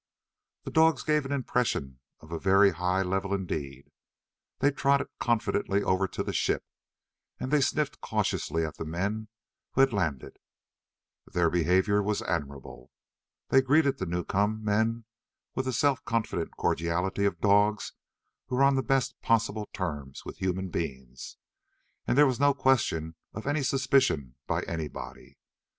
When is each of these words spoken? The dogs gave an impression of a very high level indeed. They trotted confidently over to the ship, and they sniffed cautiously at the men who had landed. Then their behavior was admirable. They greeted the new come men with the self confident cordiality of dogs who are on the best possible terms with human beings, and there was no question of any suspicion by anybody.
The 0.63 0.71
dogs 0.71 1.03
gave 1.03 1.25
an 1.27 1.31
impression 1.31 1.99
of 2.21 2.31
a 2.31 2.39
very 2.39 2.71
high 2.71 3.03
level 3.03 3.35
indeed. 3.35 3.91
They 4.57 4.71
trotted 4.71 5.09
confidently 5.19 5.83
over 5.83 6.07
to 6.07 6.23
the 6.23 6.33
ship, 6.33 6.65
and 7.39 7.51
they 7.51 7.61
sniffed 7.61 8.01
cautiously 8.01 8.65
at 8.65 8.77
the 8.77 8.83
men 8.83 9.27
who 9.73 9.81
had 9.81 9.93
landed. 9.93 10.39
Then 11.27 11.33
their 11.33 11.49
behavior 11.51 12.01
was 12.01 12.23
admirable. 12.23 12.89
They 13.49 13.61
greeted 13.61 13.99
the 13.99 14.07
new 14.07 14.23
come 14.23 14.63
men 14.65 15.05
with 15.53 15.65
the 15.65 15.71
self 15.73 16.03
confident 16.03 16.57
cordiality 16.57 17.25
of 17.25 17.39
dogs 17.39 17.93
who 18.47 18.55
are 18.55 18.63
on 18.63 18.73
the 18.73 18.81
best 18.81 19.21
possible 19.21 19.69
terms 19.71 20.25
with 20.25 20.37
human 20.37 20.69
beings, 20.69 21.37
and 22.07 22.17
there 22.17 22.25
was 22.25 22.39
no 22.39 22.55
question 22.55 23.13
of 23.35 23.45
any 23.45 23.61
suspicion 23.61 24.33
by 24.47 24.63
anybody. 24.63 25.37